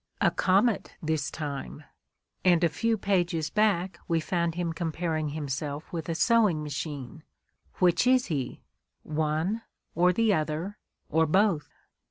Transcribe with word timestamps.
A 0.19 0.31
comet, 0.31 0.95
this 0.99 1.29
time! 1.29 1.83
And 2.43 2.63
a 2.63 2.69
few 2.69 2.97
pages 2.97 3.51
back 3.51 3.99
we 4.07 4.19
found 4.19 4.55
him 4.55 4.73
comparing 4.73 5.29
himself 5.29 5.93
with 5.93 6.09
a 6.09 6.15
sewing 6.15 6.63
machine. 6.63 7.21
Which 7.75 8.07
is 8.07 8.25
he, 8.25 8.63
one, 9.03 9.61
or 9.93 10.11
the 10.11 10.33
other, 10.33 10.79
or 11.11 11.27
both? 11.27 11.69